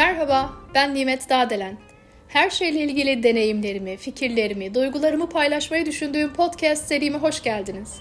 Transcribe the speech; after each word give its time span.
Merhaba, 0.00 0.50
ben 0.74 0.94
Nimet 0.94 1.30
Dağdelen. 1.30 1.78
Her 2.28 2.50
şeyle 2.50 2.80
ilgili 2.80 3.22
deneyimlerimi, 3.22 3.96
fikirlerimi, 3.96 4.74
duygularımı 4.74 5.28
paylaşmayı 5.28 5.86
düşündüğüm 5.86 6.32
podcast 6.32 6.88
serime 6.88 7.18
hoş 7.18 7.42
geldiniz. 7.42 8.00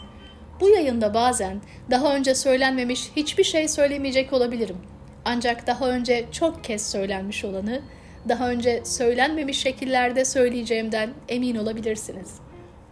Bu 0.59 0.69
yayında 0.69 1.13
bazen 1.13 1.61
daha 1.91 2.15
önce 2.15 2.35
söylenmemiş 2.35 3.11
hiçbir 3.15 3.43
şey 3.43 3.67
söylemeyecek 3.67 4.33
olabilirim. 4.33 4.77
Ancak 5.25 5.67
daha 5.67 5.89
önce 5.89 6.25
çok 6.31 6.63
kez 6.63 6.91
söylenmiş 6.91 7.45
olanı, 7.45 7.81
daha 8.29 8.49
önce 8.49 8.81
söylenmemiş 8.85 9.59
şekillerde 9.59 10.25
söyleyeceğimden 10.25 11.09
emin 11.29 11.55
olabilirsiniz. 11.55 12.35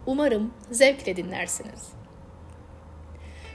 Umarım 0.06 0.54
zevkle 0.70 1.16
dinlersiniz. 1.16 1.88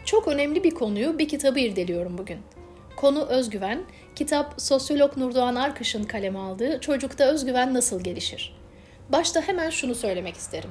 Çok 0.05 0.27
önemli 0.27 0.63
bir 0.63 0.71
konuyu 0.71 1.19
bir 1.19 1.27
kitabı 1.27 1.59
irdeliyorum 1.59 2.17
bugün. 2.17 2.37
Konu 2.95 3.25
özgüven, 3.25 3.83
kitap 4.15 4.53
sosyolog 4.57 5.17
Nurdoğan 5.17 5.55
Arkış'ın 5.55 6.03
kaleme 6.03 6.39
aldığı 6.39 6.79
Çocukta 6.79 7.23
Özgüven 7.23 7.73
Nasıl 7.73 8.03
Gelişir? 8.03 8.55
Başta 9.09 9.41
hemen 9.41 9.69
şunu 9.69 9.95
söylemek 9.95 10.35
isterim. 10.35 10.69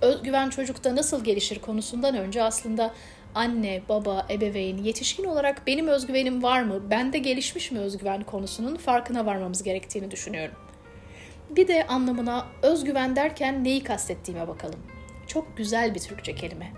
Özgüven 0.00 0.50
çocukta 0.50 0.96
nasıl 0.96 1.24
gelişir 1.24 1.58
konusundan 1.58 2.16
önce 2.16 2.42
aslında 2.42 2.94
anne, 3.34 3.82
baba, 3.88 4.26
ebeveyn, 4.30 4.78
yetişkin 4.78 5.24
olarak 5.24 5.66
benim 5.66 5.88
özgüvenim 5.88 6.42
var 6.42 6.62
mı, 6.62 6.90
bende 6.90 7.18
gelişmiş 7.18 7.70
mi 7.70 7.78
özgüven 7.78 8.22
konusunun 8.22 8.76
farkına 8.76 9.26
varmamız 9.26 9.62
gerektiğini 9.62 10.10
düşünüyorum. 10.10 10.54
Bir 11.50 11.68
de 11.68 11.86
anlamına 11.86 12.46
özgüven 12.62 13.16
derken 13.16 13.64
neyi 13.64 13.84
kastettiğime 13.84 14.48
bakalım. 14.48 14.80
Çok 15.26 15.56
güzel 15.56 15.94
bir 15.94 16.00
Türkçe 16.00 16.34
kelime. 16.34 16.72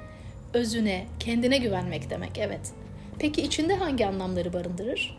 Özüne, 0.55 1.07
kendine 1.21 1.59
güvenmek 1.59 2.11
demek, 2.11 2.39
evet. 2.39 2.73
Peki 3.19 3.43
içinde 3.43 3.75
hangi 3.75 4.07
anlamları 4.07 4.53
barındırır? 4.53 5.19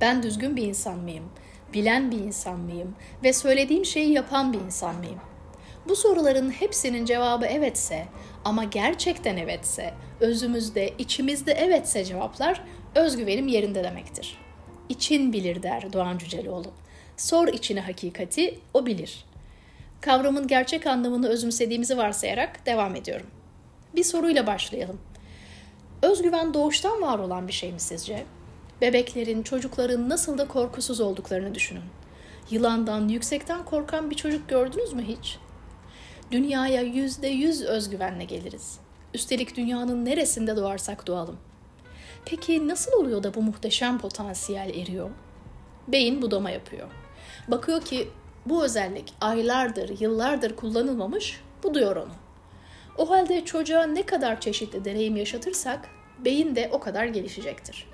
Ben 0.00 0.22
düzgün 0.22 0.56
bir 0.56 0.62
insan 0.62 0.98
mıyım? 0.98 1.24
Bilen 1.72 2.10
bir 2.10 2.18
insan 2.18 2.60
mıyım? 2.60 2.96
Ve 3.24 3.32
söylediğim 3.32 3.84
şeyi 3.84 4.12
yapan 4.12 4.52
bir 4.52 4.60
insan 4.60 4.96
mıyım? 4.96 5.20
Bu 5.88 5.96
soruların 5.96 6.50
hepsinin 6.50 7.04
cevabı 7.04 7.46
evetse 7.46 8.06
ama 8.44 8.64
gerçekten 8.64 9.36
evetse, 9.36 9.94
özümüzde, 10.20 10.92
içimizde 10.98 11.52
evetse 11.52 12.04
cevaplar 12.04 12.64
özgüvenim 12.94 13.48
yerinde 13.48 13.84
demektir. 13.84 14.38
İçin 14.88 15.32
bilir 15.32 15.62
der 15.62 15.92
Doğan 15.92 16.18
Cüceloğlu. 16.18 16.72
Sor 17.16 17.48
içine 17.48 17.80
hakikati, 17.80 18.58
o 18.74 18.86
bilir. 18.86 19.24
Kavramın 20.00 20.46
gerçek 20.46 20.86
anlamını 20.86 21.28
özümsediğimizi 21.28 21.96
varsayarak 21.96 22.66
devam 22.66 22.96
ediyorum. 22.96 23.26
Bir 23.96 24.04
soruyla 24.04 24.46
başlayalım. 24.46 25.00
Özgüven 26.02 26.54
doğuştan 26.54 27.02
var 27.02 27.18
olan 27.18 27.48
bir 27.48 27.52
şey 27.52 27.72
mi 27.72 27.80
sizce? 27.80 28.26
Bebeklerin, 28.80 29.42
çocukların 29.42 30.08
nasıl 30.08 30.38
da 30.38 30.48
korkusuz 30.48 31.00
olduklarını 31.00 31.54
düşünün. 31.54 31.82
Yılandan, 32.50 33.08
yüksekten 33.08 33.64
korkan 33.64 34.10
bir 34.10 34.16
çocuk 34.16 34.48
gördünüz 34.48 34.92
mü 34.92 35.02
hiç? 35.02 35.38
Dünyaya 36.30 36.82
yüzde 36.82 37.28
yüz 37.28 37.62
özgüvenle 37.62 38.24
geliriz. 38.24 38.78
Üstelik 39.14 39.56
dünyanın 39.56 40.04
neresinde 40.04 40.56
doğarsak 40.56 41.06
doğalım. 41.06 41.36
Peki 42.24 42.68
nasıl 42.68 42.92
oluyor 42.92 43.22
da 43.22 43.34
bu 43.34 43.42
muhteşem 43.42 43.98
potansiyel 43.98 44.68
eriyor? 44.68 45.10
Beyin 45.88 46.22
budama 46.22 46.50
yapıyor. 46.50 46.88
Bakıyor 47.48 47.80
ki 47.80 48.08
bu 48.46 48.64
özellik 48.64 49.12
aylardır, 49.20 50.00
yıllardır 50.00 50.56
kullanılmamış, 50.56 51.40
buduyor 51.62 51.96
onu. 51.96 52.12
O 53.00 53.10
halde 53.10 53.44
çocuğa 53.44 53.86
ne 53.86 54.02
kadar 54.02 54.40
çeşitli 54.40 54.84
deneyim 54.84 55.16
yaşatırsak 55.16 55.88
beyin 56.24 56.56
de 56.56 56.70
o 56.72 56.80
kadar 56.80 57.04
gelişecektir. 57.04 57.86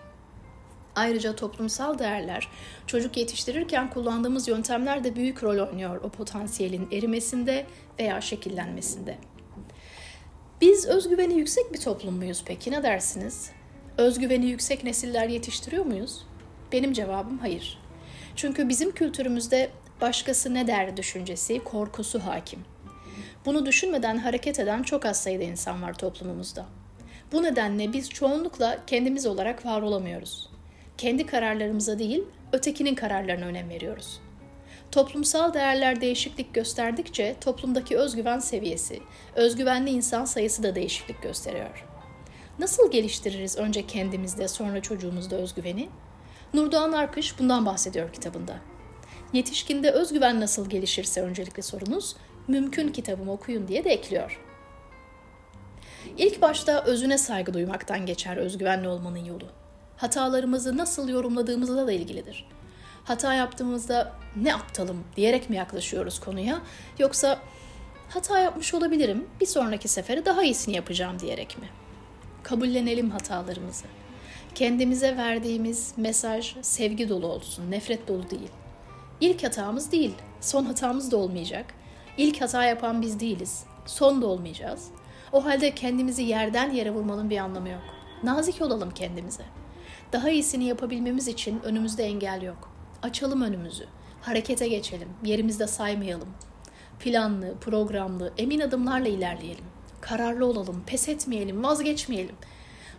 Ayrıca 0.97 1.37
toplumsal 1.37 1.99
değerler, 1.99 2.49
çocuk 2.87 3.17
yetiştirirken 3.17 3.91
kullandığımız 3.91 4.49
yöntemler 4.49 5.05
de 5.05 5.17
büyük 5.17 5.43
rol 5.43 5.69
oynuyor 5.69 6.01
o 6.03 6.09
potansiyelin 6.09 6.89
erimesinde 6.93 7.67
veya 7.99 8.21
şekillenmesinde. 8.21 9.19
Biz 10.61 10.87
özgüveni 10.87 11.35
yüksek 11.35 11.73
bir 11.73 11.81
toplum 11.81 12.15
muyuz 12.15 12.43
peki 12.47 12.71
ne 12.71 12.83
dersiniz? 12.83 13.51
Özgüveni 13.99 14.47
yüksek 14.47 14.85
nesiller 14.85 15.29
yetiştiriyor 15.29 15.85
muyuz? 15.85 16.27
Benim 16.73 16.93
cevabım 16.93 17.39
hayır. 17.39 17.79
Çünkü 18.37 18.69
bizim 18.69 18.93
kültürümüzde 18.93 19.71
başkası 20.01 20.55
ne 20.55 20.67
der 20.67 20.97
düşüncesi, 20.97 21.65
korkusu 21.65 22.19
hakim. 22.19 22.76
Bunu 23.47 23.67
düşünmeden 23.67 24.19
hareket 24.19 24.61
eden 24.61 24.83
çok 24.83 25.07
az 25.07 25.23
sayıda 25.23 25.45
insan 25.45 25.83
var 25.83 25.99
toplumumuzda. 25.99 26.67
Bu 27.33 27.43
nedenle 27.43 27.93
biz 27.93 28.11
çoğunlukla 28.11 28.79
kendimiz 28.87 29.27
olarak 29.27 29.67
var 29.67 29.83
olamıyoruz. 29.83 30.51
Kendi 30.99 31.27
kararlarımıza 31.27 31.99
değil, 31.99 32.25
ötekinin 32.53 32.95
kararlarına 32.95 33.45
önem 33.45 33.69
veriyoruz. 33.69 34.21
Toplumsal 34.93 35.55
değerler 35.55 36.01
değişiklik 36.01 36.55
gösterdikçe 36.55 37.37
toplumdaki 37.41 37.97
özgüven 37.97 38.39
seviyesi, 38.39 39.01
özgüvenli 39.35 39.91
insan 39.91 40.25
sayısı 40.25 40.63
da 40.63 40.75
değişiklik 40.75 41.23
gösteriyor. 41.23 41.85
Nasıl 42.59 42.91
geliştiririz 42.91 43.57
önce 43.57 43.87
kendimizde 43.87 44.49
sonra 44.49 44.83
çocuğumuzda 44.83 45.37
özgüveni? 45.37 45.89
Nurdoğan 46.55 46.93
Arkış 46.93 47.39
bundan 47.39 47.67
bahsediyor 47.67 48.13
kitabında. 48.13 48.57
Yetişkinde 49.33 49.91
özgüven 49.91 50.41
nasıl 50.41 50.71
gelişirse 50.71 51.23
öncelikli 51.23 51.63
sorunuz, 51.63 52.17
mümkün 52.49 52.93
kitabımı 52.93 53.33
okuyun 53.33 53.69
diye 53.69 53.85
de 53.85 53.91
ekliyor. 53.91 54.41
İlk 56.19 56.43
başta 56.43 56.85
özüne 56.85 57.19
saygı 57.19 57.55
duymaktan 57.55 58.07
geçer 58.07 58.37
özgüvenli 58.37 58.89
olmanın 58.89 59.25
yolu. 59.25 59.47
Hatalarımızı 59.97 60.77
nasıl 60.77 61.09
yorumladığımızla 61.09 61.87
da 61.87 61.93
ilgilidir. 61.93 62.49
Hata 63.05 63.35
yaptığımızda 63.35 64.13
ne 64.37 64.55
aptalım 64.55 65.05
diyerek 65.17 65.51
mi 65.51 65.57
yaklaşıyoruz 65.57 66.21
konuya 66.21 66.61
yoksa 66.99 67.39
hata 68.09 68.39
yapmış 68.39 68.75
olabilirim 68.75 69.27
bir 69.41 69.47
sonraki 69.47 69.89
sefere 69.89 70.25
daha 70.25 70.43
iyisini 70.43 70.77
yapacağım 70.77 71.19
diyerek 71.19 71.59
mi? 71.59 71.69
Kabullenelim 72.43 73.11
hatalarımızı. 73.11 73.85
Kendimize 74.55 75.17
verdiğimiz 75.17 75.93
mesaj 75.97 76.55
sevgi 76.63 77.09
dolu 77.09 77.27
olsun, 77.27 77.71
nefret 77.71 78.09
dolu 78.09 78.31
değil. 78.31 78.51
İlk 79.21 79.45
hatamız 79.45 79.93
değil, 79.93 80.15
son 80.41 80.65
hatamız 80.65 81.11
da 81.11 81.17
olmayacak. 81.17 81.75
İlk 82.19 82.41
hata 82.41 82.65
yapan 82.65 83.03
biz 83.03 83.21
değiliz, 83.21 83.65
son 83.87 84.23
da 84.23 84.27
olmayacağız. 84.27 84.89
O 85.33 85.45
halde 85.45 85.75
kendimizi 85.75 86.23
yerden 86.23 86.71
yere 86.71 86.91
vurmanın 86.91 87.31
bir 87.31 87.39
anlamı 87.39 87.69
yok. 87.69 87.83
Nazik 88.23 88.63
olalım 88.63 88.91
kendimize. 88.91 89.45
Daha 90.13 90.31
iyisini 90.31 90.65
yapabilmemiz 90.65 91.29
için 91.29 91.61
önümüzde 91.65 92.05
engel 92.05 92.43
yok. 92.43 92.71
Açalım 93.03 93.43
önümüzü. 93.43 93.87
Harekete 94.23 94.69
geçelim. 94.69 95.09
Yerimizde 95.25 95.67
saymayalım. 95.67 96.29
Planlı, 97.01 97.55
programlı, 97.61 98.33
emin 98.39 98.61
adımlarla 98.61 99.09
ilerleyelim. 99.09 99.65
Kararlı 100.01 100.47
olalım, 100.47 100.83
pes 100.87 101.09
etmeyelim, 101.09 101.65
vazgeçmeyelim. 101.65 102.37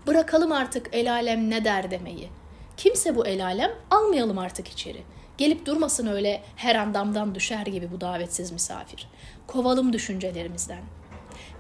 Bırakalım 0.08 0.52
artık 0.52 0.90
el 0.92 1.12
alem 1.14 1.50
ne 1.50 1.66
der 1.66 1.92
demeyi. 1.92 2.30
Kimse 2.78 3.16
bu 3.16 3.28
el 3.28 3.46
alem 3.46 3.72
almayalım 3.92 4.38
artık 4.38 4.68
içeri. 4.68 5.04
Gelip 5.38 5.66
durmasın 5.66 6.08
öyle 6.08 6.44
her 6.56 6.76
an 6.76 6.94
damdan 6.94 7.36
düşer 7.36 7.66
gibi 7.66 7.92
bu 7.92 8.02
davetsiz 8.02 8.52
misafir. 8.52 9.08
Kovalım 9.48 9.94
düşüncelerimizden. 9.94 10.82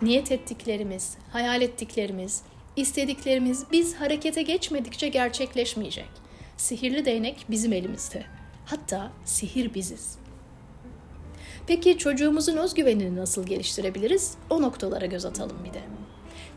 Niyet 0.01 0.31
ettiklerimiz, 0.31 1.17
hayal 1.31 1.61
ettiklerimiz, 1.61 2.41
istediklerimiz 2.75 3.65
biz 3.71 3.95
harekete 3.95 4.41
geçmedikçe 4.41 5.07
gerçekleşmeyecek. 5.07 6.09
Sihirli 6.57 7.05
değnek 7.05 7.45
bizim 7.49 7.73
elimizde. 7.73 8.25
Hatta 8.65 9.11
sihir 9.25 9.73
biziz. 9.73 10.17
Peki 11.67 11.97
çocuğumuzun 11.97 12.57
özgüvenini 12.57 13.15
nasıl 13.15 13.45
geliştirebiliriz? 13.45 14.35
O 14.49 14.61
noktalara 14.61 15.05
göz 15.05 15.25
atalım 15.25 15.57
bir 15.65 15.73
de. 15.73 15.81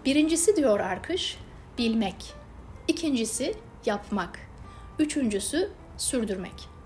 Birincisi 0.05 0.57
diyor 0.57 0.81
Arkış, 0.81 1.37
bilmek. 1.79 2.33
İkincisi 2.89 3.55
yapmak. 3.87 4.39
Üçüncüsü 4.99 5.71
sürdürmek. 5.97 6.80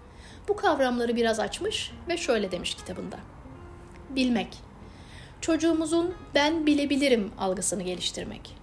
Bu 0.48 0.56
kavramları 0.56 1.16
biraz 1.16 1.40
açmış 1.40 1.92
ve 2.08 2.16
şöyle 2.16 2.50
demiş 2.50 2.74
kitabında. 2.74 3.16
Bilmek. 4.10 4.48
Çocuğumuzun 5.40 6.14
ben 6.34 6.66
bilebilirim 6.66 7.32
algısını 7.38 7.82
geliştirmek. 7.82 8.56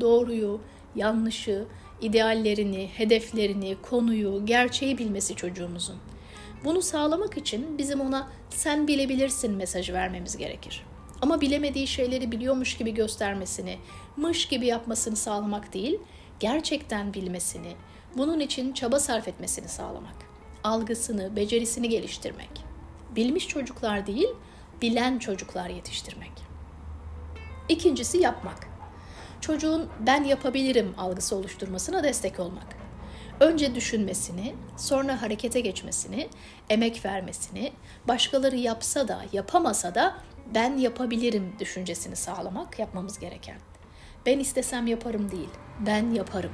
Doğruyu, 0.00 0.60
yanlışı, 0.94 1.64
ideallerini, 2.00 2.90
hedeflerini, 2.94 3.76
konuyu, 3.82 4.46
gerçeği 4.46 4.98
bilmesi 4.98 5.36
çocuğumuzun. 5.36 5.96
Bunu 6.64 6.82
sağlamak 6.82 7.36
için 7.36 7.78
bizim 7.78 8.00
ona 8.00 8.28
sen 8.50 8.88
bilebilirsin 8.88 9.52
mesajı 9.54 9.92
vermemiz 9.92 10.36
gerekir. 10.36 10.86
Ama 11.22 11.40
bilemediği 11.40 11.86
şeyleri 11.86 12.32
biliyormuş 12.32 12.76
gibi 12.76 12.94
göstermesini, 12.94 13.78
mış 14.16 14.48
gibi 14.48 14.66
yapmasını 14.66 15.16
sağlamak 15.16 15.74
değil, 15.74 15.98
gerçekten 16.40 17.14
bilmesini, 17.14 17.72
bunun 18.16 18.40
için 18.40 18.72
çaba 18.72 19.00
sarf 19.00 19.28
etmesini 19.28 19.68
sağlamak. 19.68 20.23
Algısını, 20.64 21.36
becerisini 21.36 21.88
geliştirmek. 21.88 22.50
Bilmiş 23.16 23.48
çocuklar 23.48 24.06
değil, 24.06 24.28
bilen 24.82 25.18
çocuklar 25.18 25.68
yetiştirmek. 25.68 26.32
İkincisi 27.68 28.18
yapmak 28.18 28.68
çocuğun 29.40 29.88
ben 30.06 30.24
yapabilirim 30.24 30.94
algısı 30.98 31.36
oluşturmasına 31.36 32.04
destek 32.04 32.40
olmak. 32.40 32.76
önce 33.40 33.74
düşünmesini, 33.74 34.54
sonra 34.76 35.22
harekete 35.22 35.60
geçmesini, 35.60 36.28
emek 36.70 37.04
vermesini, 37.04 37.72
başkaları 38.08 38.56
yapsa 38.56 39.08
da 39.08 39.24
yapamasa 39.32 39.94
da 39.94 40.14
ben 40.54 40.76
yapabilirim 40.76 41.52
düşüncesini 41.58 42.16
sağlamak 42.16 42.78
yapmamız 42.78 43.18
gereken. 43.18 43.58
Ben 44.26 44.38
istesem 44.38 44.86
yaparım 44.86 45.30
değil, 45.30 45.50
ben 45.86 46.10
yaparım. 46.10 46.52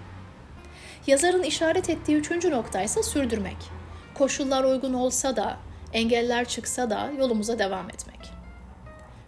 Yazarın 1.06 1.42
işaret 1.42 1.90
ettiği 1.90 2.16
üçüncü 2.16 2.50
nokta 2.50 2.82
ise 2.82 3.02
sürdürmek. 3.02 3.79
Koşullar 4.20 4.64
uygun 4.64 4.92
olsa 4.92 5.36
da, 5.36 5.56
engeller 5.92 6.48
çıksa 6.48 6.90
da 6.90 7.10
yolumuza 7.18 7.58
devam 7.58 7.90
etmek. 7.90 8.20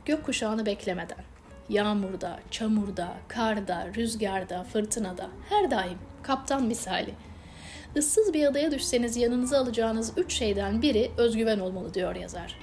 Gökkuşağını 0.04 0.66
beklemeden, 0.66 1.24
yağmurda, 1.68 2.40
çamurda, 2.50 3.12
karda, 3.28 3.88
rüzgarda, 3.96 4.64
fırtınada, 4.64 5.28
her 5.48 5.70
daim 5.70 5.98
kaptan 6.22 6.64
misali. 6.64 7.14
Issız 7.96 8.34
bir 8.34 8.46
adaya 8.46 8.70
düşseniz 8.70 9.16
yanınıza 9.16 9.58
alacağınız 9.58 10.12
üç 10.16 10.32
şeyden 10.32 10.82
biri 10.82 11.10
özgüven 11.16 11.58
olmalı 11.58 11.94
diyor 11.94 12.14
yazar. 12.14 12.58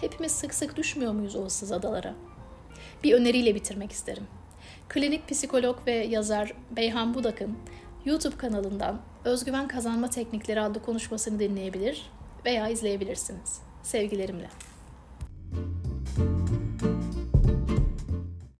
Hepimiz 0.00 0.32
sık 0.32 0.54
sık 0.54 0.76
düşmüyor 0.76 1.12
muyuz 1.12 1.36
o 1.36 1.74
adalara? 1.74 2.14
Bir 3.04 3.12
öneriyle 3.12 3.54
bitirmek 3.54 3.92
isterim. 3.92 4.26
Klinik 4.88 5.28
psikolog 5.28 5.86
ve 5.86 5.92
yazar 5.92 6.52
Beyhan 6.70 7.14
Budak'ın 7.14 7.58
YouTube 8.04 8.36
kanalından 8.36 9.00
Özgüven 9.24 9.68
Kazanma 9.68 10.10
Teknikleri 10.10 10.60
adlı 10.60 10.82
konuşmasını 10.82 11.38
dinleyebilir 11.38 12.10
veya 12.44 12.68
izleyebilirsiniz. 12.68 13.60
Sevgilerimle. 13.82 14.48